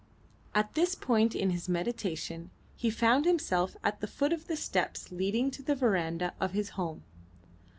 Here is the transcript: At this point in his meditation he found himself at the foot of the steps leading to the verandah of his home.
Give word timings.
At 0.55 0.73
this 0.73 0.95
point 0.95 1.35
in 1.35 1.51
his 1.51 1.69
meditation 1.69 2.49
he 2.75 2.89
found 2.89 3.25
himself 3.25 3.77
at 3.83 3.99
the 4.01 4.07
foot 4.07 4.33
of 4.33 4.47
the 4.47 4.55
steps 4.57 5.11
leading 5.11 5.51
to 5.51 5.61
the 5.61 5.75
verandah 5.75 6.33
of 6.39 6.53
his 6.53 6.69
home. 6.69 7.03